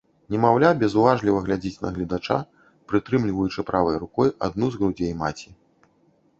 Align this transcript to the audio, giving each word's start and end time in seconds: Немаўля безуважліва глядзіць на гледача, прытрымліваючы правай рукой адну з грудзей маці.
Немаўля 0.35 0.69
безуважліва 0.83 1.43
глядзіць 1.49 1.81
на 1.83 1.91
гледача, 1.99 2.39
прытрымліваючы 2.93 3.67
правай 3.71 4.01
рукой 4.07 4.35
адну 4.49 4.65
з 4.77 4.83
грудзей 4.83 5.17
маці. 5.25 5.49